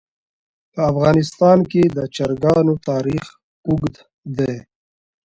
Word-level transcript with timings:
په 0.73 0.81
افغانستان 0.91 1.59
کې 1.71 1.83
د 1.97 1.97
چرګانو 2.15 2.73
تاریخ 2.89 3.25
اوږد 3.67 3.95
دی. 4.37 4.55